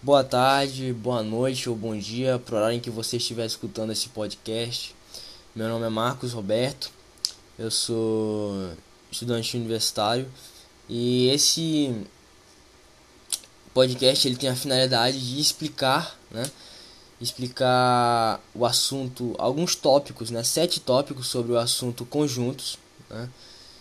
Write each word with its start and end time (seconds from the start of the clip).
Boa 0.00 0.22
tarde, 0.22 0.92
boa 0.92 1.24
noite 1.24 1.68
ou 1.68 1.74
bom 1.74 1.98
dia 1.98 2.38
para 2.38 2.54
o 2.54 2.58
horário 2.58 2.76
em 2.76 2.80
que 2.80 2.88
você 2.88 3.16
estiver 3.16 3.44
escutando 3.44 3.90
esse 3.90 4.08
podcast. 4.08 4.94
Meu 5.56 5.68
nome 5.68 5.86
é 5.86 5.88
Marcos 5.88 6.32
Roberto, 6.32 6.92
eu 7.58 7.68
sou 7.68 8.70
estudante 9.10 9.56
universitário 9.56 10.30
e 10.88 11.28
esse 11.30 12.06
podcast 13.74 14.28
ele 14.28 14.36
tem 14.36 14.48
a 14.48 14.54
finalidade 14.54 15.18
de 15.18 15.40
explicar, 15.40 16.16
né? 16.30 16.48
Explicar 17.20 18.40
o 18.54 18.64
assunto, 18.64 19.34
alguns 19.36 19.74
tópicos, 19.74 20.30
né? 20.30 20.44
Sete 20.44 20.78
tópicos 20.78 21.26
sobre 21.26 21.50
o 21.50 21.58
assunto 21.58 22.06
conjuntos, 22.06 22.78
né? 23.10 23.28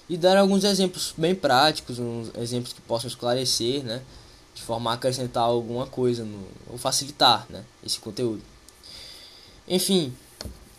E 0.10 0.18
dar 0.18 0.36
alguns 0.36 0.64
exemplos 0.64 1.14
bem 1.16 1.36
práticos, 1.36 2.00
uns 2.00 2.32
exemplos 2.40 2.74
que 2.74 2.82
possam 2.82 3.08
esclarecer, 3.08 3.84
né? 3.84 4.02
De 4.58 4.64
forma 4.64 4.90
a 4.90 4.96
acrescentar 4.96 5.44
alguma 5.44 5.86
coisa 5.86 6.26
no, 6.26 6.44
ou 6.68 6.80
facilitar, 6.80 7.46
né? 7.48 7.64
Esse 7.86 8.00
conteúdo. 8.00 8.42
Enfim, 9.68 10.12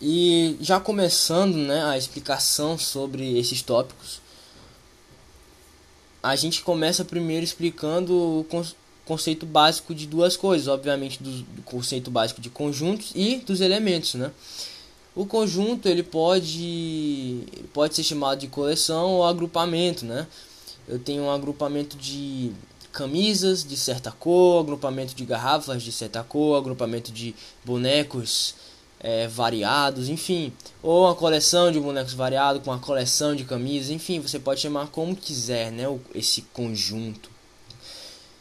e 0.02 0.56
já 0.60 0.80
começando, 0.80 1.54
né? 1.54 1.84
A 1.84 1.96
explicação 1.96 2.76
sobre 2.76 3.38
esses 3.38 3.62
tópicos, 3.62 4.20
a 6.20 6.34
gente 6.34 6.62
começa 6.62 7.04
primeiro 7.04 7.44
explicando 7.44 8.12
o 8.12 8.46
conceito 9.04 9.46
básico 9.46 9.94
de 9.94 10.08
duas 10.08 10.36
coisas, 10.36 10.66
obviamente 10.66 11.22
do, 11.22 11.30
do, 11.30 11.62
conceito 11.62 12.10
básico 12.10 12.40
de 12.40 12.50
conjuntos 12.50 13.12
e 13.14 13.36
dos 13.36 13.60
elementos, 13.60 14.14
né? 14.14 14.32
O 15.14 15.24
conjunto 15.24 15.88
ele 15.88 16.02
pode 16.02 17.44
pode 17.72 17.94
ser 17.94 18.02
chamado 18.02 18.40
de 18.40 18.48
coleção 18.48 19.12
ou 19.12 19.24
agrupamento, 19.24 20.04
né? 20.04 20.26
Eu 20.88 20.98
tenho 20.98 21.22
um 21.22 21.30
agrupamento 21.30 21.96
de 21.96 22.50
camisas 22.98 23.62
de 23.62 23.76
certa 23.76 24.10
cor, 24.10 24.60
agrupamento 24.60 25.14
de 25.14 25.24
garrafas 25.24 25.84
de 25.84 25.92
certa 25.92 26.24
cor, 26.24 26.58
agrupamento 26.58 27.12
de 27.12 27.32
bonecos 27.64 28.56
é, 28.98 29.28
variados, 29.28 30.08
enfim, 30.08 30.52
ou 30.82 31.04
uma 31.04 31.14
coleção 31.14 31.70
de 31.70 31.78
bonecos 31.78 32.12
variados 32.12 32.60
com 32.60 32.72
uma 32.72 32.80
coleção 32.80 33.36
de 33.36 33.44
camisas, 33.44 33.90
enfim, 33.90 34.18
você 34.18 34.40
pode 34.40 34.60
chamar 34.60 34.88
como 34.88 35.14
quiser, 35.14 35.70
né? 35.70 35.84
Esse 36.12 36.42
conjunto. 36.52 37.30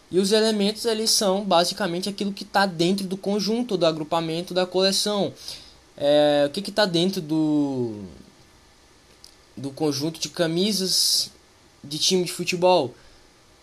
E 0.09 0.17
os 0.19 0.31
elementos 0.31 0.85
eles 0.85 1.11
são 1.11 1.45
basicamente 1.45 2.09
aquilo 2.09 2.33
que 2.33 2.43
está 2.43 2.65
dentro 2.65 3.05
do 3.05 3.15
conjunto, 3.15 3.77
do 3.77 3.85
agrupamento, 3.85 4.55
da 4.55 4.65
coleção. 4.65 5.31
É, 5.95 6.45
o 6.47 6.49
que 6.49 6.67
está 6.67 6.85
dentro 6.85 7.21
do, 7.21 8.05
do 9.55 9.69
conjunto 9.69 10.19
de 10.19 10.29
camisas 10.29 11.29
de 11.83 11.99
time 11.99 12.23
de 12.23 12.31
futebol? 12.31 12.95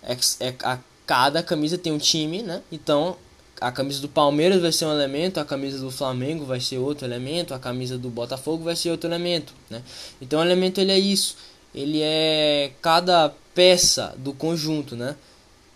É, 0.07 0.17
é, 0.47 0.55
a, 0.63 0.79
cada 1.07 1.43
camisa 1.43 1.77
tem 1.79 1.93
um 1.93 1.99
time, 1.99 2.43
né? 2.43 2.63
Então 2.71 3.17
a 3.61 3.71
camisa 3.71 4.01
do 4.01 4.09
Palmeiras 4.09 4.61
vai 4.61 4.73
ser 4.73 4.85
um 4.85 4.93
elemento, 4.93 5.41
a 5.41 5.45
camisa 5.45 5.79
do 5.79 5.91
Flamengo 5.91 6.45
vai 6.45 6.61
ser 6.61 6.79
outro 6.79 7.07
elemento, 7.07 7.55
a 7.55 7.59
camisa 7.59 7.97
do 7.97 8.11
Botafogo 8.11 8.65
vai 8.65 8.77
ser 8.77 8.91
outro 8.91 9.09
elemento, 9.09 9.55
né? 9.71 9.83
Então 10.21 10.41
o 10.41 10.43
elemento 10.43 10.81
ele 10.81 10.93
é 10.93 10.99
isso, 10.99 11.37
ele 11.75 12.01
é 12.03 12.73
cada 12.83 13.33
peça 13.55 14.15
do 14.19 14.33
conjunto, 14.33 14.97
né? 14.97 15.17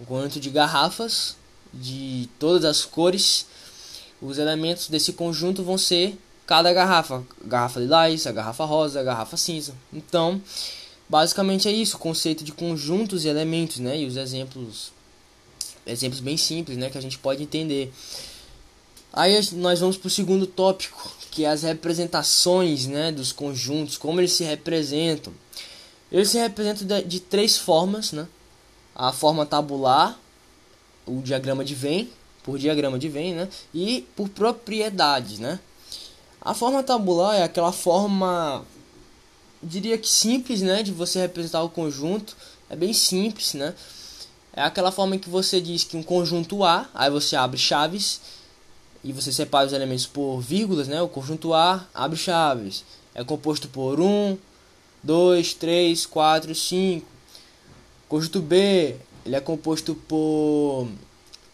um 0.00 0.04
conjunto 0.04 0.40
de 0.40 0.50
garrafas 0.50 1.36
de 1.72 2.28
todas 2.38 2.64
as 2.64 2.84
cores. 2.84 3.46
Os 4.20 4.38
elementos 4.38 4.88
desse 4.88 5.12
conjunto 5.12 5.62
vão 5.62 5.78
ser 5.78 6.18
cada 6.46 6.72
garrafa, 6.72 7.22
garrafa 7.44 7.80
lilás, 7.80 8.26
a 8.26 8.32
garrafa 8.32 8.64
rosa, 8.64 9.00
a 9.00 9.02
garrafa 9.02 9.36
cinza. 9.36 9.74
Então, 9.92 10.40
basicamente 11.08 11.68
é 11.68 11.72
isso, 11.72 11.96
o 11.96 12.00
conceito 12.00 12.44
de 12.44 12.52
conjuntos 12.52 13.24
e 13.24 13.28
elementos, 13.28 13.78
né? 13.78 13.98
E 13.98 14.06
os 14.06 14.16
exemplos 14.16 14.92
exemplos 15.86 16.20
bem 16.20 16.36
simples, 16.36 16.76
né, 16.76 16.90
que 16.90 16.98
a 16.98 17.00
gente 17.00 17.18
pode 17.18 17.42
entender. 17.42 17.90
Aí 19.10 19.40
nós 19.52 19.80
vamos 19.80 19.96
para 19.96 20.08
o 20.08 20.10
segundo 20.10 20.46
tópico, 20.46 21.10
que 21.30 21.46
é 21.46 21.48
as 21.48 21.62
representações, 21.62 22.86
né, 22.86 23.10
dos 23.10 23.32
conjuntos, 23.32 23.96
como 23.96 24.20
eles 24.20 24.32
se 24.32 24.44
representam. 24.44 25.32
Eles 26.12 26.28
se 26.28 26.38
representam 26.38 26.86
de, 26.86 27.02
de 27.04 27.20
três 27.20 27.56
formas, 27.56 28.12
né? 28.12 28.28
a 28.98 29.12
forma 29.12 29.46
tabular, 29.46 30.18
o 31.06 31.22
diagrama 31.22 31.64
de 31.64 31.72
Venn, 31.72 32.08
por 32.42 32.58
diagrama 32.58 32.98
de 32.98 33.08
Venn, 33.08 33.36
né? 33.36 33.48
E 33.72 34.04
por 34.16 34.28
propriedades, 34.28 35.38
né? 35.38 35.60
A 36.40 36.52
forma 36.52 36.82
tabular 36.82 37.36
é 37.36 37.44
aquela 37.44 37.70
forma, 37.70 38.64
diria 39.62 39.98
que 39.98 40.08
simples, 40.08 40.62
né? 40.62 40.82
De 40.82 40.92
você 40.92 41.20
representar 41.20 41.62
o 41.62 41.68
conjunto. 41.68 42.36
É 42.70 42.76
bem 42.76 42.92
simples, 42.92 43.54
né? 43.54 43.74
É 44.52 44.62
aquela 44.62 44.90
forma 44.90 45.16
que 45.18 45.28
você 45.28 45.60
diz 45.60 45.84
que 45.84 45.96
um 45.96 46.02
conjunto 46.02 46.64
A, 46.64 46.88
aí 46.94 47.10
você 47.10 47.36
abre 47.36 47.58
chaves 47.58 48.20
e 49.04 49.12
você 49.12 49.32
separa 49.32 49.66
os 49.66 49.72
elementos 49.72 50.06
por 50.06 50.40
vírgulas, 50.40 50.88
né? 50.88 51.00
O 51.00 51.08
conjunto 51.08 51.54
A 51.54 51.86
abre 51.94 52.18
chaves. 52.18 52.84
É 53.14 53.22
composto 53.22 53.68
por 53.68 54.00
1, 54.00 54.36
2, 55.02 55.54
3, 55.54 56.06
4, 56.06 56.54
5. 56.54 57.06
Conjunto 58.08 58.40
B, 58.40 58.96
ele 59.24 59.36
é 59.36 59.40
composto 59.40 59.94
por 59.94 60.88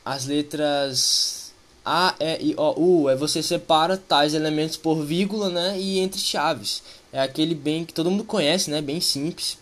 as 0.04 0.26
letras 0.26 1.43
A, 1.84 2.14
E, 2.18 2.50
I, 2.50 2.54
O, 2.56 3.02
U. 3.02 3.10
É 3.10 3.16
você 3.16 3.42
separa 3.42 3.96
tais 3.96 4.34
elementos 4.34 4.76
por 4.76 5.04
vírgula, 5.04 5.48
né, 5.48 5.78
e 5.78 5.98
entre 5.98 6.20
chaves. 6.20 6.82
É 7.12 7.20
aquele 7.20 7.54
bem 7.54 7.84
que 7.84 7.92
todo 7.92 8.10
mundo 8.10 8.24
conhece, 8.24 8.70
né, 8.70 8.80
bem 8.80 9.00
simples. 9.00 9.58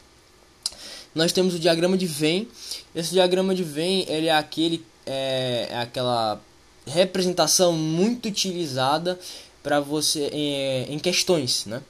Nós 1.15 1.33
temos 1.33 1.55
o 1.55 1.59
diagrama 1.59 1.97
de 1.97 2.06
Venn. 2.06 2.47
Esse 2.94 3.10
diagrama 3.10 3.55
de 3.55 3.62
Venn, 3.62 4.05
ele 4.09 4.28
é 4.28 4.37
aquele 4.37 4.84
é, 5.05 5.69
é 5.71 5.78
aquela 5.78 6.41
representação 6.87 7.72
muito 7.72 8.28
utilizada 8.28 9.19
para 9.62 9.81
você 9.81 10.28
em, 10.33 10.94
em 10.94 10.99
questões, 10.99 11.66
né? 11.66 11.83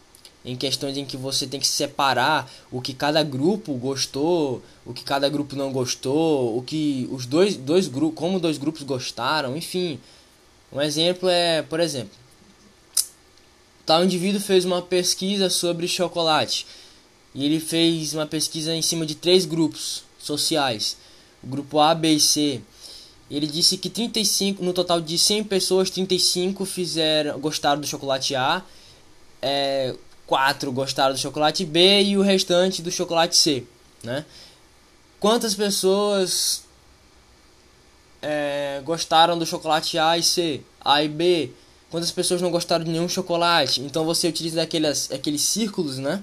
em 0.44 0.56
questões 0.56 0.96
em 0.96 1.04
que 1.04 1.16
você 1.16 1.46
tem 1.46 1.60
que 1.60 1.66
separar 1.66 2.50
o 2.70 2.80
que 2.80 2.92
cada 2.92 3.22
grupo 3.22 3.74
gostou, 3.74 4.60
o 4.84 4.92
que 4.92 5.04
cada 5.04 5.28
grupo 5.28 5.54
não 5.54 5.72
gostou, 5.72 6.58
o 6.58 6.62
que 6.62 7.08
os 7.12 7.26
dois, 7.26 7.56
dois 7.56 7.86
grupos, 7.86 8.18
como 8.18 8.40
dois 8.40 8.58
grupos 8.58 8.82
gostaram, 8.82 9.56
enfim. 9.56 10.00
Um 10.72 10.80
exemplo 10.80 11.28
é, 11.28 11.62
por 11.62 11.80
exemplo, 11.80 12.16
tal 13.84 14.04
indivíduo 14.04 14.40
fez 14.40 14.64
uma 14.64 14.80
pesquisa 14.80 15.50
sobre 15.50 15.86
chocolate 15.86 16.66
e 17.34 17.44
ele 17.44 17.60
fez 17.60 18.14
uma 18.14 18.26
pesquisa 18.26 18.74
em 18.74 18.80
cima 18.80 19.04
de 19.04 19.14
três 19.14 19.44
grupos 19.44 20.02
sociais, 20.18 20.96
o 21.42 21.46
grupo 21.46 21.78
A, 21.78 21.94
B 21.94 22.14
e 22.14 22.20
C. 22.20 22.60
Ele 23.30 23.46
disse 23.46 23.76
que 23.76 23.88
35, 23.88 24.62
no 24.62 24.72
total 24.72 25.00
de 25.00 25.18
100 25.18 25.44
pessoas, 25.44 25.90
35 25.90 26.64
fizeram 26.64 27.38
gostaram 27.38 27.80
do 27.80 27.86
chocolate 27.86 28.34
A. 28.34 28.62
É, 29.40 29.94
quatro 30.26 30.70
gostaram 30.70 31.14
do 31.14 31.20
chocolate 31.20 31.64
B 31.64 32.02
e 32.02 32.16
o 32.16 32.22
restante 32.22 32.80
do 32.80 32.90
chocolate 32.90 33.36
C, 33.36 33.64
né? 34.02 34.24
Quantas 35.18 35.54
pessoas 35.54 36.62
é, 38.22 38.80
gostaram 38.84 39.36
do 39.36 39.44
chocolate 39.44 39.98
A 39.98 40.16
e 40.16 40.22
C, 40.22 40.60
A 40.80 41.02
e 41.02 41.08
B? 41.08 41.50
Quantas 41.90 42.10
pessoas 42.10 42.40
não 42.40 42.50
gostaram 42.50 42.84
de 42.84 42.90
nenhum 42.90 43.08
chocolate? 43.08 43.82
Então 43.82 44.04
você 44.04 44.28
utiliza 44.28 44.62
aqueles, 44.62 45.10
aqueles 45.12 45.42
círculos, 45.42 45.98
né? 45.98 46.22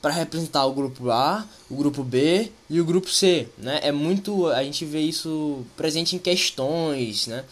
Para 0.00 0.12
representar 0.12 0.64
o 0.66 0.72
grupo 0.72 1.10
A, 1.10 1.44
o 1.68 1.74
grupo 1.74 2.04
B 2.04 2.52
e 2.68 2.80
o 2.80 2.84
grupo 2.84 3.10
C, 3.10 3.48
né? 3.58 3.80
É 3.82 3.90
muito, 3.90 4.46
a 4.48 4.62
gente 4.62 4.84
vê 4.84 5.00
isso 5.00 5.64
presente 5.76 6.14
em 6.14 6.18
questões, 6.18 7.26
né? 7.26 7.44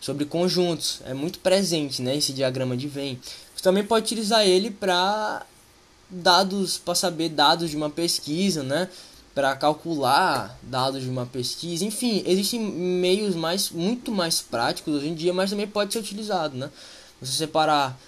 Sobre 0.00 0.24
conjuntos, 0.24 1.00
é 1.04 1.12
muito 1.12 1.38
presente, 1.40 2.00
né? 2.00 2.16
Esse 2.16 2.32
diagrama 2.32 2.76
de 2.76 2.88
Venn. 2.88 3.16
Você 3.54 3.62
também 3.62 3.84
pode 3.84 4.06
utilizar 4.06 4.46
ele 4.46 4.70
para 4.70 5.44
dados, 6.08 6.78
para 6.78 6.94
saber 6.94 7.28
dados 7.28 7.70
de 7.70 7.76
uma 7.76 7.90
pesquisa, 7.90 8.62
né? 8.62 8.88
Para 9.34 9.56
calcular 9.56 10.58
dados 10.62 11.02
de 11.02 11.08
uma 11.08 11.24
pesquisa, 11.24 11.84
enfim, 11.84 12.22
existem 12.26 12.60
meios 12.60 13.34
mais 13.34 13.70
muito 13.70 14.12
mais 14.12 14.42
práticos 14.42 14.94
hoje 14.94 15.08
em 15.08 15.14
dia, 15.14 15.32
mas 15.32 15.50
também 15.50 15.66
pode 15.66 15.92
ser 15.92 16.00
utilizado, 16.00 16.56
né? 16.56 16.70
Você 17.20 17.32
separar 17.32 17.98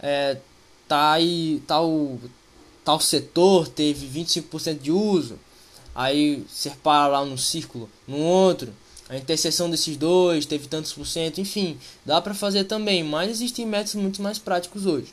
é, 0.00 0.38
tá 0.88 1.12
aí, 1.12 1.62
tal 1.66 2.18
tal 2.84 2.98
setor 3.00 3.68
teve 3.68 4.06
25% 4.06 4.78
de 4.80 4.90
uso, 4.90 5.38
aí 5.94 6.44
separa 6.48 7.08
lá 7.08 7.24
no 7.24 7.38
círculo, 7.38 7.88
no 8.08 8.18
outro, 8.18 8.72
a 9.08 9.16
interseção 9.16 9.68
desses 9.68 9.96
dois 9.96 10.46
teve 10.46 10.66
tantos 10.66 10.92
por 10.92 11.06
cento, 11.06 11.40
enfim, 11.40 11.78
dá 12.04 12.20
para 12.20 12.34
fazer 12.34 12.64
também, 12.64 13.04
mas 13.04 13.30
existem 13.30 13.66
métodos 13.66 13.94
muito 13.96 14.22
mais 14.22 14.38
práticos 14.38 14.86
hoje. 14.86 15.12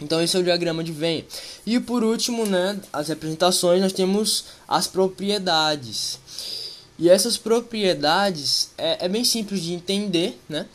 Então 0.00 0.22
esse 0.22 0.36
é 0.36 0.40
o 0.40 0.44
diagrama 0.44 0.84
de 0.84 0.92
Venn. 0.92 1.22
E 1.66 1.80
por 1.80 2.04
último, 2.04 2.46
né, 2.46 2.80
as 2.92 3.08
representações, 3.08 3.80
nós 3.80 3.92
temos 3.92 4.44
as 4.66 4.86
propriedades. 4.86 6.18
E 6.98 7.08
essas 7.08 7.36
propriedades 7.36 8.70
é, 8.76 9.06
é 9.06 9.08
bem 9.08 9.24
simples 9.24 9.62
de 9.62 9.72
entender, 9.72 10.38
né? 10.48 10.66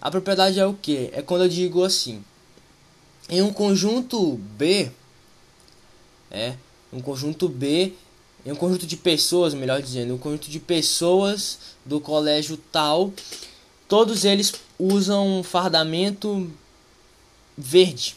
A 0.00 0.10
propriedade 0.10 0.58
é 0.58 0.66
o 0.66 0.74
que? 0.74 1.10
É 1.12 1.22
quando 1.22 1.42
eu 1.42 1.48
digo 1.48 1.84
assim, 1.84 2.22
em 3.28 3.40
um 3.40 3.52
conjunto 3.52 4.34
B, 4.56 4.90
é, 6.30 6.54
um 6.92 7.00
conjunto 7.00 7.48
B 7.48 7.94
em 8.44 8.50
um 8.50 8.56
conjunto 8.56 8.86
de 8.86 8.96
pessoas, 8.96 9.54
melhor 9.54 9.80
dizendo, 9.80 10.14
um 10.14 10.18
conjunto 10.18 10.50
de 10.50 10.58
pessoas 10.58 11.58
do 11.84 12.00
colégio 12.00 12.56
tal, 12.56 13.12
todos 13.86 14.24
eles 14.24 14.52
usam 14.78 15.38
um 15.38 15.42
fardamento 15.42 16.50
verde. 17.56 18.16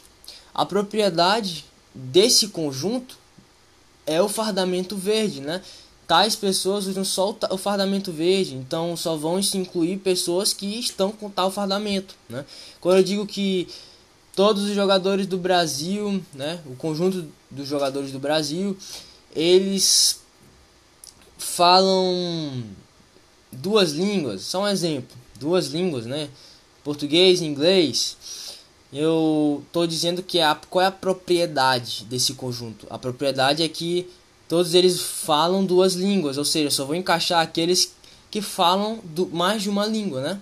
A 0.56 0.66
propriedade 0.66 1.66
desse 1.94 2.48
conjunto 2.48 3.18
é 4.06 4.22
o 4.22 4.30
fardamento 4.30 4.96
verde, 4.96 5.42
né? 5.42 5.62
Tais 6.08 6.34
pessoas 6.34 6.88
usam 6.88 7.04
só 7.04 7.38
o 7.50 7.58
fardamento 7.58 8.10
verde, 8.12 8.56
então 8.56 8.96
só 8.96 9.18
vão 9.18 9.44
se 9.44 9.58
incluir 9.58 9.98
pessoas 9.98 10.54
que 10.54 10.80
estão 10.80 11.12
com 11.12 11.30
tal 11.30 11.52
fardamento, 11.52 12.16
né? 12.30 12.46
Quando 12.80 13.00
eu 13.00 13.04
digo 13.04 13.28
que 13.28 13.68
todos 14.34 14.64
os 14.64 14.74
jogadores 14.74 15.28
do 15.28 15.38
Brasil, 15.38 16.24
né, 16.34 16.62
o 16.66 16.76
conjunto 16.76 17.28
dos 17.52 17.68
jogadores 17.68 18.12
do 18.12 18.20
Brasil, 18.20 18.78
eles 19.36 20.22
falam 21.38 22.64
duas 23.52 23.92
línguas, 23.92 24.44
só 24.44 24.64
um 24.64 24.68
exemplo, 24.68 25.18
duas 25.38 25.68
línguas, 25.68 26.06
né? 26.06 26.30
Português 26.84 27.42
e 27.42 27.46
inglês. 27.46 28.16
Eu 28.98 29.62
estou 29.68 29.86
dizendo 29.86 30.24
que 30.24 30.40
a, 30.40 30.56
qual 30.56 30.82
é 30.82 30.88
a 30.88 30.92
propriedade 30.92 32.06
desse 32.06 32.34
conjunto? 32.34 32.88
A 32.90 32.98
propriedade 32.98 33.62
é 33.62 33.68
que 33.68 34.08
todos 34.48 34.74
eles 34.74 35.02
falam 35.02 35.66
duas 35.66 35.96
línguas, 35.96 36.38
ou 36.38 36.46
seja, 36.46 36.72
só 36.72 36.86
vou 36.86 36.96
encaixar 36.96 37.42
aqueles 37.42 37.94
que 38.32 38.42
falam 38.42 39.02
do, 39.04 39.28
mais 39.28 39.64
de 39.64 39.70
uma 39.70 39.86
língua, 39.86 40.22
né? 40.22 40.42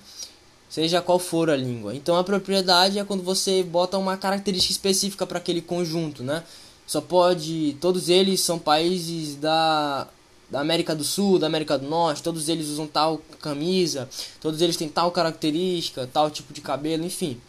Seja 0.69 1.01
qual 1.01 1.17
for 1.17 1.50
a 1.50 1.55
língua. 1.55 1.95
Então 1.95 2.15
a 2.15 2.23
propriedade 2.23 3.00
é 3.00 3.03
quando 3.03 3.23
você 3.23 3.63
bota 3.63 3.97
uma 3.97 4.17
característica 4.17 4.71
específica 4.71 5.25
para 5.25 5.39
aquele 5.39 5.61
conjunto, 5.61 6.21
né? 6.23 6.44
Só 6.85 7.01
pode. 7.01 7.75
Todos 7.81 8.07
eles 8.07 8.41
são 8.41 8.59
países 8.59 9.35
da 9.35 10.07
da 10.53 10.59
América 10.59 10.95
do 10.95 11.03
Sul, 11.03 11.39
da 11.39 11.47
América 11.47 11.79
do 11.79 11.88
Norte, 11.88 12.21
todos 12.21 12.47
eles 12.47 12.67
usam 12.67 12.85
tal 12.85 13.19
camisa, 13.41 14.07
todos 14.39 14.61
eles 14.61 14.77
têm 14.77 14.88
tal 14.88 15.09
característica, 15.09 16.07
tal 16.13 16.29
tipo 16.29 16.53
de 16.53 16.61
cabelo, 16.61 17.03
enfim. 17.03 17.41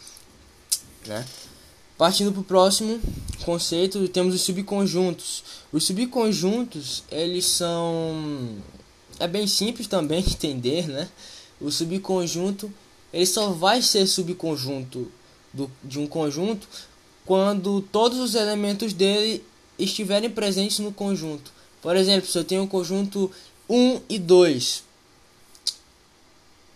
Né? 1.07 1.25
Partindo 1.97 2.33
para 2.33 2.41
o 2.41 2.45
próximo 2.45 3.01
conceito, 3.45 4.09
temos 4.09 4.35
os 4.35 4.41
subconjuntos. 4.41 5.45
Os 5.73 5.85
subconjuntos, 5.85 7.05
eles 7.11 7.47
são... 7.47 8.57
É 9.21 9.29
bem 9.29 9.47
simples 9.47 9.87
também 9.87 10.23
de 10.23 10.31
entender, 10.31 10.89
né? 10.89 11.09
O 11.61 11.71
subconjunto, 11.71 12.73
ele 13.13 13.27
só 13.27 13.51
vai 13.51 13.81
ser 13.81 14.07
subconjunto 14.07 15.11
do, 15.53 15.71
de 15.85 16.01
um 16.01 16.07
conjunto 16.07 16.67
quando 17.25 17.81
todos 17.81 18.19
os 18.19 18.35
elementos 18.35 18.93
dele 18.93 19.45
estiverem 19.79 20.29
presentes 20.29 20.81
no 20.81 20.93
conjunto. 20.93 21.53
Por 21.81 21.97
exemplo, 21.97 22.29
se 22.29 22.37
eu 22.37 22.45
tenho 22.45 22.65
o 22.65 22.69
conjunto 22.69 23.31
1 23.69 24.01
e 24.09 24.19
2. 24.19 24.85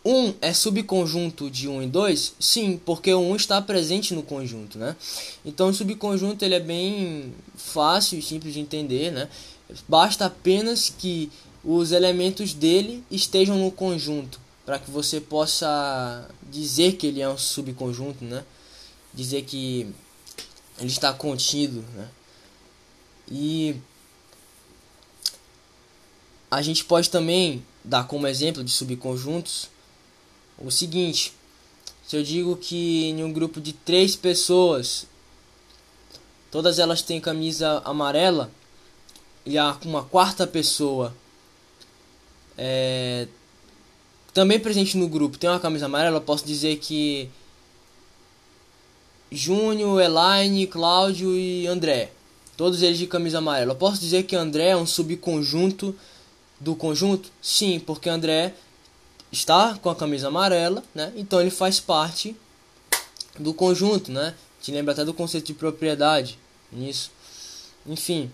1 0.08 0.36
é 0.40 0.54
subconjunto 0.54 1.50
de 1.50 1.68
1 1.68 1.82
e 1.82 1.86
2? 1.86 2.34
Sim, 2.40 2.80
porque 2.82 3.12
o 3.12 3.20
1 3.20 3.36
está 3.36 3.60
presente 3.60 4.14
no 4.14 4.22
conjunto, 4.22 4.78
né? 4.78 4.96
Então 5.44 5.68
o 5.68 5.74
subconjunto 5.74 6.42
ele 6.42 6.54
é 6.54 6.60
bem 6.60 7.34
fácil 7.54 8.18
e 8.18 8.22
simples 8.22 8.54
de 8.54 8.60
entender, 8.60 9.12
né? 9.12 9.28
Basta 9.86 10.24
apenas 10.24 10.88
que 10.88 11.30
os 11.62 11.92
elementos 11.92 12.54
dele 12.54 13.04
estejam 13.10 13.58
no 13.58 13.70
conjunto 13.70 14.40
para 14.64 14.78
que 14.78 14.90
você 14.90 15.20
possa 15.20 16.26
dizer 16.50 16.96
que 16.96 17.06
ele 17.06 17.20
é 17.20 17.28
um 17.28 17.36
subconjunto, 17.36 18.24
né? 18.24 18.42
Dizer 19.12 19.42
que 19.42 19.92
ele 20.78 20.88
está 20.88 21.12
contido, 21.12 21.84
né? 21.94 22.08
E 23.30 23.76
a 26.50 26.62
gente 26.62 26.82
pode 26.82 27.10
também 27.10 27.62
dar 27.84 28.06
como 28.06 28.26
exemplo 28.26 28.64
de 28.64 28.70
subconjuntos 28.70 29.68
o 30.58 30.70
seguinte: 30.70 31.32
se 32.06 32.16
eu 32.16 32.22
digo 32.22 32.56
que 32.56 33.06
em 33.06 33.22
um 33.22 33.32
grupo 33.32 33.60
de 33.60 33.72
três 33.72 34.16
pessoas, 34.16 35.06
todas 36.50 36.78
elas 36.78 37.02
têm 37.02 37.20
camisa 37.20 37.82
amarela 37.84 38.50
e 39.44 39.56
há 39.56 39.76
uma 39.84 40.04
quarta 40.04 40.46
pessoa 40.46 41.14
é, 42.58 43.28
também 44.34 44.58
presente 44.58 44.96
no 44.98 45.08
grupo 45.08 45.38
tem 45.38 45.48
uma 45.48 45.60
camisa 45.60 45.86
amarela, 45.86 46.20
posso 46.20 46.44
dizer 46.44 46.78
que 46.78 47.30
Júnior, 49.30 50.00
Elaine, 50.00 50.66
Cláudio 50.66 51.36
e 51.36 51.66
André, 51.68 52.10
todos 52.56 52.82
eles 52.82 52.98
de 52.98 53.06
camisa 53.06 53.38
amarela. 53.38 53.72
Eu 53.72 53.76
posso 53.76 54.00
dizer 54.00 54.24
que 54.24 54.34
André 54.34 54.70
é 54.70 54.76
um 54.76 54.86
subconjunto 54.86 55.94
do 56.58 56.74
conjunto? 56.74 57.30
Sim, 57.40 57.78
porque 57.78 58.08
André 58.08 58.54
está 59.30 59.78
com 59.80 59.90
a 59.90 59.96
camisa 59.96 60.28
amarela, 60.28 60.82
né? 60.94 61.12
Então 61.16 61.40
ele 61.40 61.50
faz 61.50 61.80
parte 61.80 62.36
do 63.38 63.54
conjunto, 63.54 64.10
né? 64.10 64.34
Te 64.60 64.72
lembra 64.72 64.92
até 64.92 65.04
do 65.04 65.14
conceito 65.14 65.46
de 65.46 65.54
propriedade 65.54 66.38
nisso. 66.72 67.10
Enfim. 67.86 68.30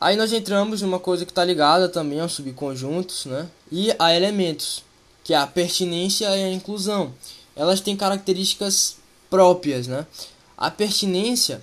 Aí 0.00 0.16
nós 0.16 0.32
entramos 0.32 0.82
numa 0.82 0.98
coisa 0.98 1.24
que 1.24 1.30
está 1.30 1.44
ligada 1.44 1.88
também 1.88 2.20
aos 2.20 2.32
subconjuntos, 2.32 3.26
né? 3.26 3.48
E 3.70 3.94
a 3.98 4.14
elementos, 4.14 4.84
que 5.22 5.32
é 5.32 5.36
a 5.36 5.46
pertinência 5.46 6.26
e 6.36 6.44
a 6.44 6.52
inclusão. 6.52 7.14
Elas 7.56 7.80
têm 7.80 7.96
características 7.96 8.96
próprias, 9.30 9.86
né? 9.86 10.06
A 10.56 10.70
pertinência, 10.70 11.62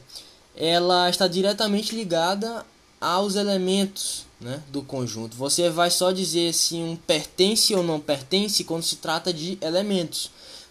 ela 0.55 1.09
está 1.09 1.27
diretamente 1.27 1.95
ligada 1.95 2.65
aos 3.01 3.35
elementos, 3.35 4.27
né, 4.39 4.61
do 4.69 4.83
conjunto. 4.83 5.35
Você 5.35 5.69
vai 5.69 5.89
só 5.89 6.11
dizer 6.11 6.53
se 6.53 6.75
um 6.75 6.95
pertence 6.95 7.73
ou 7.73 7.83
não 7.83 7.99
pertence 7.99 8.63
quando 8.63 8.83
se 8.83 8.97
trata 8.97 9.33
de 9.33 9.57
elementos. 9.59 10.29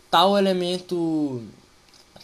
Tal 0.09 0.39
elemento 0.39 1.43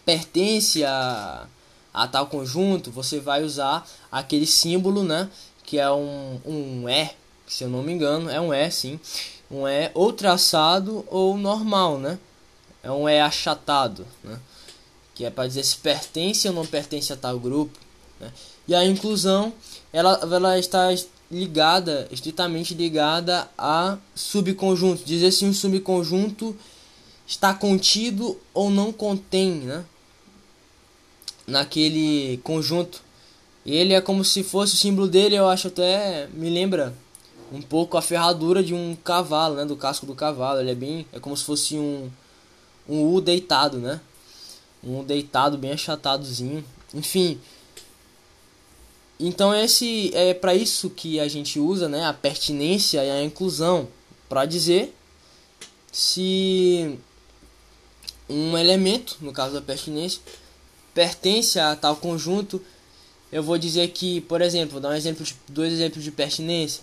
pertence 0.05 0.85
a, 0.85 1.47
a 1.93 2.07
tal 2.07 2.29
conjunto, 2.29 2.93
você 2.93 3.19
vai 3.19 3.43
usar 3.43 3.87
aquele 4.11 4.47
símbolo, 4.47 5.03
né, 5.03 5.29
que 5.65 5.79
é 5.79 5.91
um, 5.91 6.41
um 6.47 6.89
E, 6.89 7.11
se 7.49 7.65
eu 7.65 7.69
não 7.69 7.83
me 7.83 7.93
engano, 7.93 8.31
é 8.31 8.41
um 8.41 8.55
E 8.55 8.71
sim. 8.71 9.01
Um 9.51 9.67
E 9.67 9.91
ou 9.95 10.13
traçado 10.13 11.05
ou 11.09 11.37
normal, 11.37 11.99
né? 11.99 12.19
É 12.83 12.91
um 12.91 13.09
E 13.09 13.21
achatado, 13.21 14.07
né? 14.23 14.39
Que 15.15 15.25
é 15.25 15.31
para 15.31 15.49
dizer 15.49 15.65
se 15.65 15.77
pertence 15.77 16.47
ou 16.47 16.55
não 16.55 16.65
pertence 16.65 17.13
a 17.13 17.17
tal 17.17 17.39
grupo. 17.39 17.77
Né? 18.21 18.33
E 18.69 18.75
a 18.75 18.85
inclusão, 18.85 19.53
ela, 19.93 20.19
ela 20.23 20.59
está 20.59 20.95
ligada, 21.31 22.07
estritamente 22.11 22.75
ligada 22.75 23.49
a 23.57 23.99
subconjunto. 24.15 25.05
Dizer 25.05 25.33
se 25.33 25.45
um 25.45 25.53
subconjunto 25.53 26.57
está 27.27 27.53
contido 27.53 28.39
ou 28.55 28.71
não 28.71 28.93
contém, 28.93 29.53
né? 29.53 29.85
Naquele 31.47 32.39
conjunto. 32.39 33.03
Ele 33.65 33.95
é 33.95 34.01
como 34.01 34.25
se 34.25 34.45
fosse 34.45 34.75
o 34.75 34.77
símbolo 34.77 35.09
dele, 35.09 35.35
eu 35.35 35.49
acho 35.49 35.69
até 35.69 36.29
me 36.33 36.49
lembra 36.49 36.95
um 37.53 37.61
pouco 37.61 37.97
a 37.97 38.03
ferradura 38.03 38.63
de 38.63 38.75
um 38.75 38.97
cavalo, 39.03 39.57
né, 39.57 39.65
do 39.65 39.77
casco 39.77 40.07
do 40.07 40.15
cavalo. 40.15 40.61
Ele 40.61 40.71
é 40.71 40.75
bem, 40.75 41.07
é 41.13 41.19
como 41.19 41.37
se 41.37 41.45
fosse 41.45 41.77
um 41.77 42.11
um 42.89 43.13
U 43.15 43.21
deitado, 43.21 43.79
né? 43.79 44.01
Um 44.83 45.03
deitado 45.03 45.59
bem 45.59 45.73
achatadozinho. 45.73 46.65
Enfim, 46.95 47.41
então 49.19 49.55
esse 49.55 50.11
é 50.15 50.35
para 50.35 50.55
isso 50.55 50.91
que 50.91 51.19
a 51.19 51.29
gente 51.29 51.59
usa, 51.59 51.89
né, 51.89 52.05
a 52.05 52.13
pertinência 52.13 53.05
e 53.05 53.11
a 53.11 53.23
inclusão 53.23 53.89
para 54.29 54.45
dizer 54.45 54.95
se 55.91 56.99
um 58.29 58.59
elemento, 58.59 59.17
no 59.21 59.33
caso 59.33 59.55
da 59.55 59.63
pertinência, 59.63 60.21
pertence 60.93 61.59
a 61.59 61.75
tal 61.77 61.97
conjunto. 61.97 62.61
Eu 63.31 63.43
vou 63.43 63.57
dizer 63.57 63.89
que, 63.89 64.21
por 64.23 64.41
exemplo, 64.41 64.73
vou 64.73 64.81
dar 64.81 64.91
um 64.91 64.95
exemplo, 64.95 65.25
de, 65.25 65.35
dois 65.49 65.73
exemplos 65.73 66.05
de 66.05 66.11
pertinência. 66.11 66.83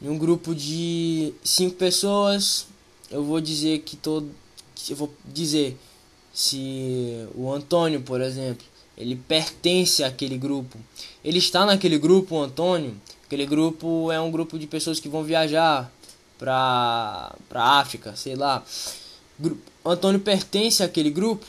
Em 0.00 0.08
um 0.08 0.18
grupo 0.18 0.54
de 0.54 1.34
cinco 1.42 1.76
pessoas, 1.76 2.66
eu 3.10 3.22
vou 3.24 3.40
dizer 3.40 3.80
que 3.80 3.96
todo, 3.96 4.30
eu 4.88 4.96
vou 4.96 5.12
dizer 5.24 5.76
se 6.32 7.26
o 7.34 7.52
Antônio, 7.52 8.00
por 8.00 8.20
exemplo, 8.20 8.66
ele 8.96 9.16
pertence 9.16 10.04
àquele 10.04 10.38
grupo. 10.38 10.78
Ele 11.24 11.38
está 11.38 11.66
naquele 11.66 11.98
grupo, 11.98 12.38
Antônio. 12.38 12.94
Aquele 13.26 13.46
grupo 13.46 14.10
é 14.12 14.20
um 14.20 14.30
grupo 14.30 14.58
de 14.58 14.66
pessoas 14.66 15.00
que 15.00 15.08
vão 15.08 15.24
viajar 15.24 15.90
para 16.38 17.34
para 17.48 17.62
África, 17.78 18.14
sei 18.14 18.36
lá. 18.36 18.62
Antônio 19.84 20.20
pertence 20.20 20.82
àquele 20.82 21.10
grupo? 21.10 21.44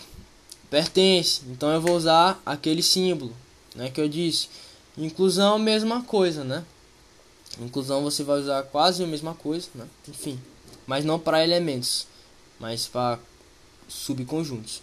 Pertence. 0.70 1.42
Então 1.48 1.70
eu 1.72 1.82
vou 1.82 1.96
usar 1.96 2.42
aquele 2.46 2.82
símbolo, 2.82 3.34
né, 3.76 3.90
que 3.90 4.02
eu 4.02 4.10
disse. 4.10 4.50
Inclusão, 4.98 5.60
mesma 5.60 6.02
coisa, 6.04 6.44
né? 6.44 6.64
Inclusão 7.60 8.04
você 8.04 8.24
vai 8.24 8.40
usar 8.40 8.64
quase 8.64 9.04
a 9.04 9.08
mesma 9.08 9.34
coisa, 9.34 9.68
né? 9.76 9.86
Enfim, 10.10 10.40
mas 10.88 11.06
não 11.06 11.20
para 11.20 11.44
elementos, 11.44 12.08
mas 12.60 12.88
para 12.88 13.20
subconjuntos. 13.88 14.82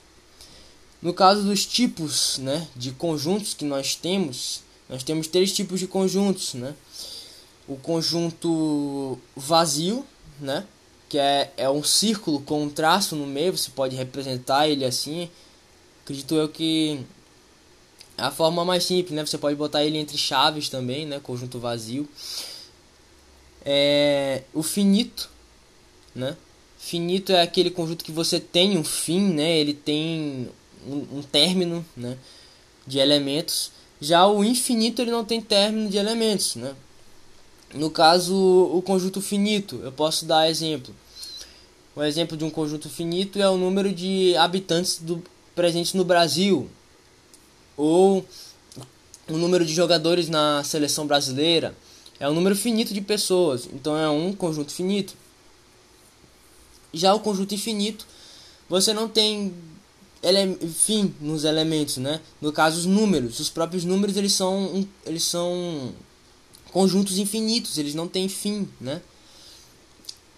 No 1.02 1.12
caso 1.12 1.42
dos 1.42 1.66
tipos 1.66 2.38
né, 2.38 2.68
de 2.76 2.92
conjuntos 2.92 3.54
que 3.54 3.64
nós 3.64 3.96
temos, 3.96 4.62
nós 4.88 5.02
temos 5.02 5.26
três 5.26 5.52
tipos 5.52 5.80
de 5.80 5.88
conjuntos, 5.88 6.54
né? 6.54 6.74
O 7.66 7.76
conjunto 7.76 9.18
vazio, 9.34 10.06
né? 10.40 10.64
Que 11.08 11.18
é, 11.18 11.52
é 11.56 11.68
um 11.68 11.82
círculo 11.82 12.40
com 12.40 12.62
um 12.62 12.70
traço 12.70 13.16
no 13.16 13.26
meio, 13.26 13.56
você 13.56 13.70
pode 13.70 13.96
representar 13.96 14.68
ele 14.68 14.84
assim. 14.84 15.28
Acredito 16.04 16.36
eu 16.36 16.48
que 16.48 17.00
é 18.16 18.22
a 18.22 18.30
forma 18.30 18.64
mais 18.64 18.84
simples, 18.84 19.12
né? 19.12 19.26
Você 19.26 19.38
pode 19.38 19.56
botar 19.56 19.84
ele 19.84 19.98
entre 19.98 20.16
chaves 20.16 20.68
também, 20.68 21.04
né? 21.04 21.18
Conjunto 21.20 21.58
vazio. 21.58 22.08
É, 23.64 24.42
o 24.54 24.62
finito, 24.62 25.28
né? 26.14 26.36
Finito 26.78 27.32
é 27.32 27.42
aquele 27.42 27.70
conjunto 27.70 28.04
que 28.04 28.12
você 28.12 28.38
tem 28.38 28.76
um 28.76 28.84
fim, 28.84 29.20
né? 29.20 29.58
Ele 29.58 29.74
tem 29.74 30.48
um, 30.86 31.18
um 31.18 31.22
término, 31.22 31.84
né? 31.96 32.16
De 32.86 32.98
elementos. 32.98 33.70
Já 34.00 34.26
o 34.26 34.42
infinito 34.42 35.00
ele 35.00 35.10
não 35.10 35.24
tem 35.24 35.40
término 35.40 35.88
de 35.88 35.96
elementos, 35.96 36.56
né? 36.56 36.74
No 37.74 37.90
caso, 37.90 38.34
o 38.34 38.82
conjunto 38.82 39.20
finito, 39.20 39.80
eu 39.82 39.92
posso 39.92 40.26
dar 40.26 40.50
exemplo. 40.50 40.94
Um 41.96 42.02
exemplo 42.02 42.36
de 42.36 42.44
um 42.44 42.50
conjunto 42.50 42.88
finito 42.88 43.40
é 43.40 43.48
o 43.48 43.56
número 43.56 43.92
de 43.92 44.36
habitantes 44.36 44.98
do, 44.98 45.22
presentes 45.54 45.94
no 45.94 46.04
Brasil, 46.04 46.68
ou 47.76 48.26
o 49.28 49.36
número 49.36 49.64
de 49.64 49.72
jogadores 49.72 50.28
na 50.28 50.62
seleção 50.64 51.06
brasileira. 51.06 51.74
É 52.18 52.28
um 52.28 52.34
número 52.34 52.54
finito 52.54 52.92
de 52.92 53.00
pessoas, 53.00 53.68
então 53.72 53.96
é 53.96 54.08
um 54.08 54.32
conjunto 54.32 54.72
finito. 54.72 55.14
Já 56.92 57.14
o 57.14 57.20
conjunto 57.20 57.54
infinito, 57.54 58.06
você 58.68 58.92
não 58.92 59.08
tem 59.08 59.54
ele, 60.22 60.56
fim 60.68 61.12
nos 61.20 61.44
elementos, 61.44 61.96
né? 61.96 62.20
No 62.40 62.52
caso, 62.52 62.78
os 62.78 62.86
números, 62.86 63.40
os 63.40 63.48
próprios 63.48 63.84
números 63.84 64.16
eles 64.16 64.32
são, 64.32 64.86
eles 65.04 65.24
são 65.24 65.92
conjuntos 66.70 67.18
infinitos, 67.18 67.76
eles 67.76 67.94
não 67.94 68.06
têm 68.06 68.28
fim, 68.28 68.68
né? 68.80 69.02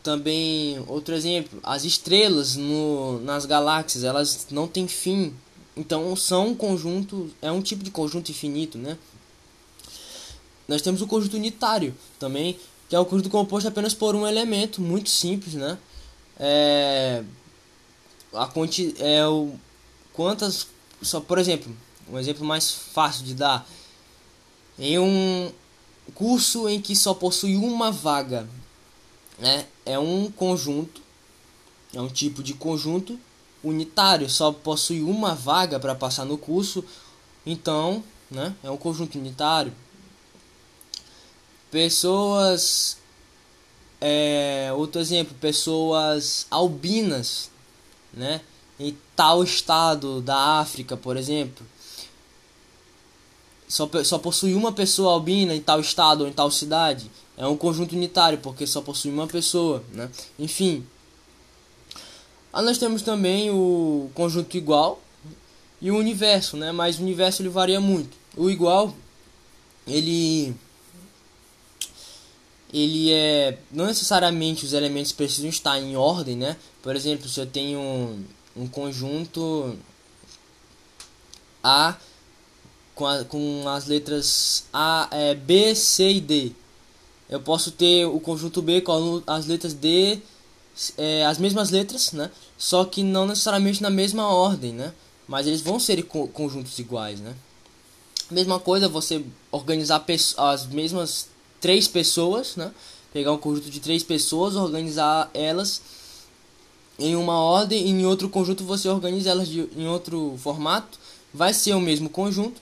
Também, 0.03 0.83
outro 0.87 1.14
exemplo, 1.14 1.61
as 1.62 1.85
estrelas 1.85 2.57
no, 2.57 3.21
nas 3.21 3.47
galáxias, 3.47 4.05
elas 4.05 4.47
não 4.50 4.67
têm 4.67 4.88
fim. 4.88 5.35
Então, 5.76 6.14
são 6.17 6.49
um 6.49 6.55
conjunto, 6.55 7.31
é 7.43 7.50
um 7.50 7.61
tipo 7.61 7.83
de 7.83 7.91
conjunto 7.91 8.31
infinito, 8.31 8.79
né? 8.79 8.97
Nós 10.67 10.81
temos 10.81 11.03
o 11.03 11.07
conjunto 11.07 11.37
unitário 11.37 11.95
também, 12.19 12.59
que 12.88 12.97
é 12.97 13.00
um 13.00 13.05
conjunto 13.05 13.29
composto 13.29 13.69
apenas 13.69 13.93
por 13.93 14.14
um 14.14 14.26
elemento, 14.26 14.81
muito 14.81 15.11
simples, 15.11 15.55
né? 15.55 15.79
É, 16.38 17.23
a 18.33 18.47
quanti, 18.47 18.95
é 18.99 19.26
o 19.26 19.53
quantas 20.14 20.66
só 21.02 21.21
por 21.21 21.38
exemplo 21.38 21.75
um 22.09 22.18
exemplo 22.18 22.44
mais 22.44 22.73
fácil 22.73 23.25
de 23.25 23.35
dar 23.35 23.68
em 24.78 24.99
um 24.99 25.52
curso 26.14 26.68
em 26.68 26.80
que 26.80 26.97
só 26.97 27.12
possui 27.12 27.56
uma 27.56 27.90
vaga 27.90 28.49
né 29.38 29.66
é 29.85 29.99
um 29.99 30.30
conjunto 30.30 31.02
é 31.92 32.00
um 32.00 32.09
tipo 32.09 32.42
de 32.42 32.54
conjunto 32.54 33.21
unitário 33.62 34.30
só 34.30 34.50
possui 34.50 35.02
uma 35.02 35.35
vaga 35.35 35.78
para 35.78 35.94
passar 35.94 36.25
no 36.25 36.38
curso 36.38 36.83
então 37.44 38.02
né 38.30 38.54
é 38.62 38.71
um 38.71 38.76
conjunto 38.78 39.18
unitário 39.18 39.75
pessoas 41.71 42.97
é, 44.06 44.71
outro 44.76 45.00
exemplo, 45.00 45.35
pessoas 45.40 46.47
albinas, 46.50 47.50
né? 48.12 48.42
Em 48.78 48.97
tal 49.14 49.45
estado 49.45 50.21
da 50.21 50.61
África, 50.61 50.97
por 50.97 51.16
exemplo. 51.16 51.64
Só, 53.69 53.88
só 54.04 54.19
possui 54.19 54.54
uma 54.54 54.73
pessoa 54.73 55.14
albina 55.14 55.54
em 55.54 55.61
tal 55.61 55.81
estado 55.81 56.23
ou 56.23 56.28
em 56.28 56.33
tal 56.33 56.50
cidade. 56.50 57.11
É 57.37 57.47
um 57.47 57.57
conjunto 57.57 57.95
unitário, 57.95 58.38
porque 58.38 58.66
só 58.66 58.81
possui 58.81 59.11
uma 59.11 59.26
pessoa, 59.26 59.83
né? 59.93 60.11
Enfim. 60.38 60.87
Aí 62.52 62.64
nós 62.64 62.78
temos 62.78 63.02
também 63.02 63.50
o 63.50 64.11
conjunto 64.14 64.57
igual 64.57 65.00
e 65.81 65.90
o 65.90 65.97
universo, 65.97 66.57
né? 66.57 66.71
Mas 66.71 66.99
o 66.99 67.02
universo 67.02 67.43
ele 67.43 67.49
varia 67.49 67.81
muito. 67.81 68.16
O 68.37 68.49
igual, 68.49 68.95
ele 69.87 70.54
ele 72.73 73.12
é 73.12 73.59
não 73.71 73.87
necessariamente 73.87 74.64
os 74.64 74.73
elementos 74.73 75.12
precisam 75.12 75.49
estar 75.49 75.78
em 75.81 75.97
ordem, 75.97 76.37
né? 76.37 76.57
Por 76.83 76.95
exemplo, 76.95 77.28
se 77.28 77.40
eu 77.40 77.47
tenho 77.47 78.25
um, 78.56 78.66
conjunto 78.66 79.76
A 81.62 81.96
com, 82.94 83.06
a, 83.06 83.25
com 83.25 83.68
as 83.68 83.87
letras 83.87 84.66
A, 84.73 85.08
é, 85.11 85.34
B, 85.34 85.75
C 85.75 86.12
e 86.12 86.20
D, 86.20 86.52
eu 87.28 87.40
posso 87.40 87.70
ter 87.70 88.06
o 88.06 88.20
conjunto 88.20 88.61
B 88.61 88.80
com 88.80 89.23
as 89.26 89.46
letras 89.46 89.73
D, 89.73 90.20
é, 90.99 91.25
as 91.25 91.38
mesmas 91.38 91.70
letras, 91.70 92.12
né? 92.12 92.30
Só 92.58 92.84
que 92.84 93.02
não 93.02 93.26
necessariamente 93.26 93.82
na 93.82 93.90
mesma 93.90 94.28
ordem, 94.28 94.73
né? 94.73 94.92
Mas 95.26 95.46
eles 95.46 95.62
vão 95.62 95.80
ser 95.80 96.02
conjuntos 96.04 96.78
iguais, 96.78 97.20
né? 97.20 97.34
Mesma 98.30 98.61
coisa 98.61 98.88
você 98.88 99.25
organizar 99.50 100.04
as 100.37 100.66
mesmas 100.66 101.28
três 101.61 101.88
pessoas, 101.88 102.56
né? 102.56 102.73
Pegar 103.12 103.32
um 103.32 103.38
conjunto 103.38 103.70
de 103.70 103.80
três 103.80 104.02
pessoas, 104.02 104.56
organizar 104.56 105.30
elas 105.32 105.80
em 106.99 107.17
uma 107.17 107.39
ordem 107.39 107.87
e 107.87 107.91
em 107.91 108.07
outro 108.07 108.29
conjunto 108.29 108.65
você 108.65 108.89
organiza 108.89 109.31
elas 109.31 109.49
de, 109.49 109.69
em 109.77 109.87
outro 109.87 110.37
formato. 110.39 110.99
Vai 111.33 111.53
ser 111.53 111.75
o 111.75 111.81
mesmo 111.81 112.09
conjunto, 112.09 112.61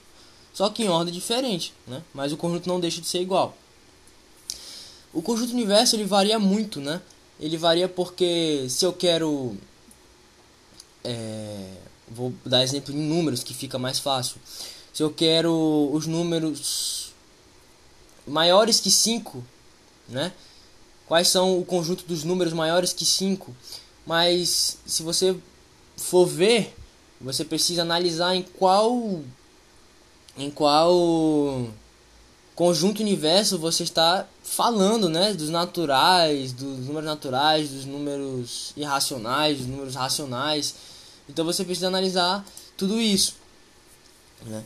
só 0.54 0.70
que 0.70 0.82
em 0.82 0.88
ordem 0.88 1.12
diferente, 1.12 1.74
né? 1.86 2.02
Mas 2.14 2.32
o 2.32 2.36
conjunto 2.36 2.68
não 2.68 2.80
deixa 2.80 3.00
de 3.00 3.06
ser 3.06 3.20
igual. 3.20 3.54
O 5.12 5.20
conjunto 5.20 5.52
universo 5.52 5.94
ele 5.94 6.04
varia 6.04 6.38
muito, 6.38 6.80
né? 6.80 7.02
Ele 7.38 7.58
varia 7.58 7.88
porque 7.88 8.66
se 8.70 8.84
eu 8.84 8.92
quero 8.92 9.54
é, 11.04 11.74
vou 12.08 12.32
dar 12.44 12.62
exemplo 12.62 12.94
em 12.94 12.98
números 12.98 13.42
que 13.42 13.54
fica 13.54 13.78
mais 13.78 13.98
fácil. 13.98 14.36
Se 14.92 15.02
eu 15.02 15.10
quero 15.10 15.90
os 15.92 16.06
números 16.06 17.12
maiores 18.26 18.80
que 18.80 18.90
5, 18.90 19.42
né? 20.08 20.32
Quais 21.06 21.28
são 21.28 21.58
o 21.58 21.64
conjunto 21.64 22.04
dos 22.04 22.24
números 22.24 22.52
maiores 22.52 22.92
que 22.92 23.04
5? 23.04 23.54
Mas 24.06 24.78
se 24.86 25.02
você 25.02 25.36
for 25.96 26.26
ver, 26.26 26.74
você 27.20 27.44
precisa 27.44 27.82
analisar 27.82 28.34
em 28.34 28.42
qual 28.42 29.20
em 30.36 30.50
qual 30.50 31.68
conjunto 32.54 33.00
universo 33.00 33.58
você 33.58 33.82
está 33.82 34.26
falando, 34.42 35.08
né? 35.08 35.32
Dos 35.32 35.50
naturais, 35.50 36.52
dos 36.52 36.78
números 36.86 37.04
naturais, 37.04 37.70
dos 37.70 37.84
números 37.84 38.72
irracionais, 38.76 39.58
dos 39.58 39.66
números 39.66 39.94
racionais. 39.94 40.74
Então 41.28 41.44
você 41.44 41.64
precisa 41.64 41.86
analisar 41.86 42.44
tudo 42.76 43.00
isso, 43.00 43.36
né? 44.44 44.64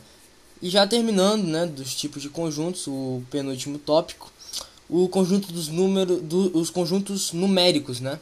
E 0.61 0.69
já 0.69 0.87
terminando, 0.87 1.43
né, 1.43 1.67
dos 1.67 1.93
tipos 1.93 2.21
de 2.21 2.29
conjuntos, 2.29 2.87
o 2.87 3.21
penúltimo 3.29 3.77
tópico, 3.77 4.31
o 4.89 5.07
conjunto 5.07 5.51
dos 5.51 5.67
números, 5.67 6.19
do, 6.23 6.57
os 6.57 6.71
conjuntos 6.71 7.31
numéricos, 7.31 7.99
né? 7.99 8.19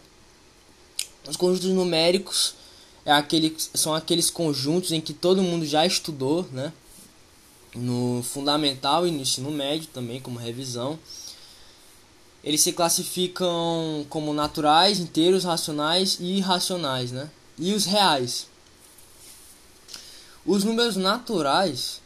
Os 1.28 1.36
conjuntos 1.36 1.70
numéricos 1.70 2.56
é 3.06 3.12
aquele, 3.12 3.56
são 3.74 3.94
aqueles 3.94 4.30
conjuntos 4.30 4.92
em 4.92 5.02
que 5.02 5.14
todo 5.14 5.42
mundo 5.42 5.66
já 5.66 5.86
estudou, 5.86 6.48
né? 6.52 6.72
No 7.76 8.24
fundamental 8.24 9.06
e 9.08 9.12
no 9.12 9.22
ensino 9.22 9.52
médio 9.52 9.88
também, 9.94 10.22
como 10.22 10.40
revisão. 10.40 10.98
Eles 12.44 12.62
se 12.62 12.72
classificam 12.72 14.06
como 14.10 14.34
naturais, 14.34 15.00
inteiros, 15.00 15.44
racionais 15.44 16.18
e 16.20 16.38
irracionais, 16.38 17.12
né? 17.12 17.30
E 17.58 17.74
os 17.74 17.86
reais. 17.86 18.48
Os 20.46 20.64
números 20.64 20.96
naturais 20.96 22.02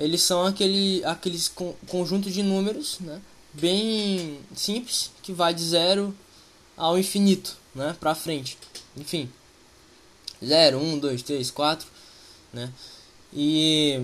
eles 0.00 0.22
são 0.22 0.46
aquele 0.46 1.04
aqueles 1.04 1.48
con 1.48 1.74
conjunto 1.86 2.30
de 2.30 2.42
números, 2.42 2.98
né, 3.00 3.20
bem 3.52 4.38
simples, 4.54 5.10
que 5.22 5.30
vai 5.32 5.52
de 5.52 5.62
zero 5.62 6.14
ao 6.80 6.98
infinito, 6.98 7.56
né, 7.74 7.94
para 8.00 8.14
frente. 8.14 8.56
Enfim, 8.96 9.30
0, 10.44 10.78
1, 10.78 10.98
2, 10.98 11.22
3, 11.22 11.50
4, 11.50 11.86
né? 12.52 12.72
E 13.32 14.02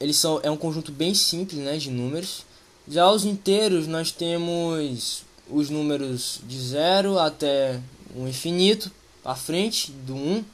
eles 0.00 0.16
são 0.16 0.40
é 0.42 0.50
um 0.50 0.56
conjunto 0.56 0.90
bem 0.90 1.14
simples, 1.14 1.60
né, 1.60 1.76
de 1.76 1.90
números. 1.90 2.44
Já 2.88 3.10
os 3.10 3.24
inteiros 3.24 3.86
nós 3.86 4.10
temos 4.10 5.22
os 5.48 5.70
números 5.70 6.40
de 6.44 6.58
0 6.58 7.18
até 7.18 7.80
o 8.14 8.26
infinito, 8.26 8.90
para 9.22 9.34
frente 9.34 9.92
do 9.92 10.14
1 10.14 10.18
um, 10.18 10.44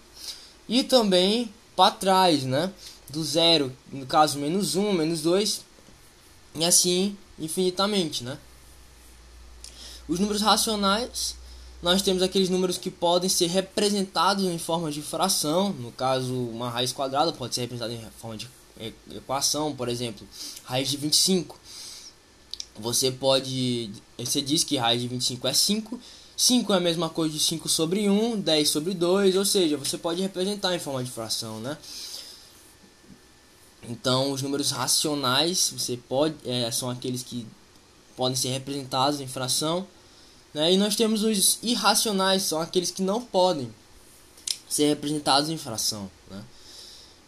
e 0.69 0.83
também 0.83 1.53
para 1.77 1.93
trás, 1.93 2.43
né? 2.43 2.73
do 3.13 3.23
zero, 3.23 3.71
no 3.93 4.07
caso 4.07 4.39
menos 4.39 4.75
1, 4.75 4.93
menos 4.93 5.21
2, 5.21 5.61
e 6.55 6.65
assim 6.65 7.17
infinitamente, 7.39 8.25
né? 8.25 8.39
Os 10.12 10.21
números 10.21 10.42
racionais, 10.42 11.37
nós 11.83 12.02
temos 12.02 12.23
aqueles 12.23 12.50
números 12.50 12.76
que 12.76 12.90
podem 12.90 13.31
ser 13.31 13.47
representados 13.47 14.45
em 14.45 14.59
forma 14.59 14.92
de 14.92 15.00
fração, 15.00 15.73
no 15.73 15.90
caso 15.90 16.35
uma 16.35 16.69
raiz 16.69 16.92
quadrada 16.92 17.33
pode 17.33 17.54
ser 17.54 17.62
representada 17.62 17.95
em 17.95 18.11
forma 18.19 18.37
de 18.37 18.47
equação, 19.11 19.75
por 19.75 19.88
exemplo, 19.88 20.28
raiz 20.64 20.90
de 20.90 20.99
25. 20.99 21.59
Você 22.78 23.11
pode. 23.11 23.90
Você 24.19 24.42
diz 24.42 24.62
que 24.62 24.76
raiz 24.76 25.00
de 25.00 25.09
25 25.09 25.49
é 25.49 25.54
5. 25.54 25.99
5 26.37 26.75
é 26.75 26.76
a 26.76 26.81
mesma 26.81 27.09
coisa 27.09 27.33
de 27.33 27.40
5 27.40 27.66
sobre 27.71 28.11
1, 28.11 28.38
10 28.38 28.69
sobre 28.69 28.92
2, 28.92 29.35
ou 29.37 29.47
seja, 29.47 29.78
você 29.78 29.97
pode 29.97 30.21
representar 30.21 30.75
em 30.75 30.78
forma 30.78 31.02
de 31.02 31.11
fração, 31.11 31.59
né? 31.59 31.78
Então, 33.88 34.31
os 34.31 34.42
números 34.42 34.73
racionais 34.73 35.73
você 35.75 35.97
pode, 35.97 36.35
é, 36.45 36.71
são 36.71 36.90
aqueles 36.90 37.23
que 37.23 37.47
podem 38.14 38.37
ser 38.37 38.50
representados 38.50 39.19
em 39.19 39.26
fração. 39.26 39.87
Né? 40.55 40.73
E 40.73 40.77
nós 40.77 40.97
temos 40.97 41.23
os 41.23 41.59
irracionais, 41.63 42.43
são 42.43 42.61
aqueles 42.61 42.91
que 42.91 43.03
não 43.03 43.21
podem 43.21 43.73
ser 44.69 44.89
representados 44.89 45.51
em 45.51 45.57
fração. 45.57 46.11
Né? 46.31 46.43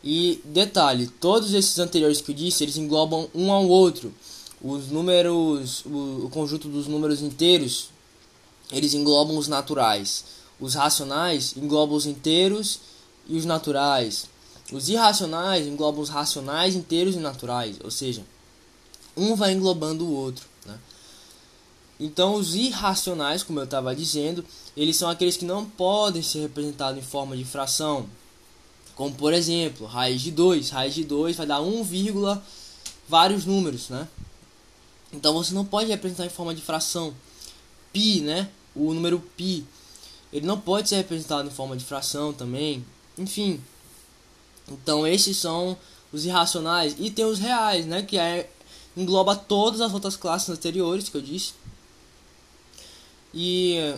E 0.02 0.40
detalhe, 0.44 1.06
todos 1.06 1.54
esses 1.54 1.78
anteriores 1.78 2.20
que 2.20 2.30
eu 2.30 2.34
disse, 2.34 2.62
eles 2.62 2.76
englobam 2.76 3.28
um 3.34 3.50
ao 3.50 3.66
outro. 3.66 4.14
Os 4.62 4.88
números, 4.88 5.84
o, 5.84 6.26
o 6.26 6.30
conjunto 6.30 6.68
dos 6.68 6.86
números 6.86 7.22
inteiros, 7.22 7.88
eles 8.70 8.94
englobam 8.94 9.36
os 9.36 9.48
naturais. 9.48 10.24
Os 10.60 10.74
racionais 10.74 11.54
englobam 11.56 11.96
os 11.96 12.06
inteiros 12.06 12.80
e 13.26 13.36
os 13.36 13.44
naturais. 13.44 14.26
Os 14.72 14.88
irracionais 14.88 15.66
englobam 15.66 16.00
os 16.00 16.08
racionais, 16.08 16.74
inteiros 16.74 17.14
e 17.14 17.18
naturais, 17.18 17.76
ou 17.82 17.90
seja, 17.90 18.24
um 19.16 19.34
vai 19.34 19.52
englobando 19.52 20.04
o 20.04 20.12
outro. 20.12 20.46
Então, 21.98 22.34
os 22.34 22.54
irracionais, 22.54 23.42
como 23.42 23.60
eu 23.60 23.64
estava 23.64 23.94
dizendo, 23.94 24.44
eles 24.76 24.96
são 24.96 25.08
aqueles 25.08 25.36
que 25.36 25.44
não 25.44 25.64
podem 25.64 26.22
ser 26.22 26.40
representados 26.40 26.98
em 26.98 27.06
forma 27.06 27.36
de 27.36 27.44
fração. 27.44 28.06
Como, 28.94 29.14
por 29.14 29.32
exemplo, 29.32 29.86
raiz 29.86 30.20
de 30.20 30.30
2. 30.30 30.70
Raiz 30.70 30.94
de 30.94 31.04
2 31.04 31.36
vai 31.36 31.46
dar 31.46 31.60
1, 31.60 32.40
vários 33.08 33.44
números, 33.44 33.88
né? 33.88 34.08
Então, 35.12 35.32
você 35.32 35.54
não 35.54 35.64
pode 35.64 35.88
representar 35.88 36.26
em 36.26 36.30
forma 36.30 36.54
de 36.54 36.62
fração. 36.62 37.14
Pi, 37.92 38.20
né? 38.20 38.48
O 38.74 38.92
número 38.92 39.20
pi. 39.36 39.64
Ele 40.32 40.46
não 40.46 40.58
pode 40.58 40.88
ser 40.88 40.96
representado 40.96 41.48
em 41.48 41.52
forma 41.52 41.76
de 41.76 41.84
fração 41.84 42.32
também. 42.32 42.84
Enfim, 43.16 43.60
então 44.68 45.06
esses 45.06 45.36
são 45.36 45.76
os 46.12 46.24
irracionais 46.24 46.96
e 46.98 47.10
tem 47.10 47.24
os 47.24 47.38
reais, 47.38 47.86
né, 47.86 48.02
que 48.02 48.18
é 48.18 48.50
engloba 48.96 49.34
todas 49.34 49.80
as 49.80 49.92
outras 49.92 50.16
classes 50.16 50.48
anteriores 50.48 51.08
que 51.08 51.16
eu 51.16 51.20
disse. 51.20 51.52
E 53.34 53.94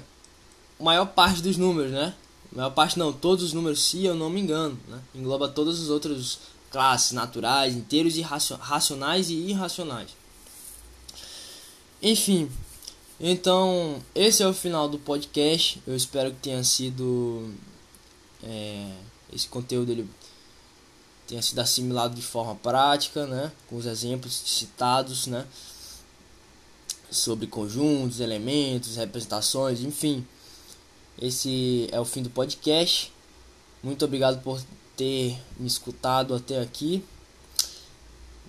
maior 0.80 1.06
parte 1.06 1.42
dos 1.42 1.56
números, 1.56 1.92
né? 1.92 2.14
Maior 2.52 2.70
parte 2.70 2.98
não, 2.98 3.12
todos 3.12 3.44
os 3.44 3.52
números, 3.52 3.82
se 3.82 4.04
eu 4.04 4.14
não 4.14 4.30
me 4.30 4.40
engano, 4.40 4.78
né? 4.88 5.00
Engloba 5.14 5.48
todas 5.48 5.80
as 5.80 5.88
outras 5.88 6.38
classes 6.70 7.12
naturais, 7.12 7.74
inteiros 7.74 8.16
e 8.16 8.22
racionais 8.22 9.30
e 9.30 9.34
irracionais. 9.34 10.10
Enfim, 12.02 12.50
então 13.18 14.02
esse 14.14 14.42
é 14.42 14.46
o 14.46 14.54
final 14.54 14.88
do 14.88 14.98
podcast. 14.98 15.82
Eu 15.86 15.96
espero 15.96 16.30
que 16.30 16.38
tenha 16.38 16.62
sido 16.64 17.52
é, 18.42 18.92
esse 19.32 19.48
conteúdo 19.48 19.90
ele 19.90 20.08
tenha 21.26 21.42
sido 21.42 21.58
assimilado 21.58 22.14
de 22.14 22.22
forma 22.22 22.54
prática, 22.54 23.26
né, 23.26 23.50
com 23.68 23.76
os 23.76 23.86
exemplos 23.86 24.32
citados, 24.32 25.26
né, 25.26 25.44
sobre 27.10 27.46
conjuntos, 27.46 28.20
elementos, 28.20 28.96
representações, 28.96 29.80
enfim. 29.80 30.26
Esse 31.20 31.88
é 31.90 32.00
o 32.00 32.04
fim 32.04 32.22
do 32.22 32.30
podcast. 32.30 33.12
Muito 33.82 34.04
obrigado 34.04 34.42
por 34.42 34.60
ter 34.96 35.38
me 35.58 35.66
escutado 35.66 36.34
até 36.34 36.60
aqui. 36.60 37.02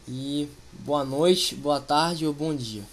E 0.07 0.47
boa 0.79 1.03
noite, 1.03 1.55
boa 1.55 1.79
tarde 1.79 2.25
ou 2.25 2.33
bom 2.33 2.55
dia. 2.55 2.83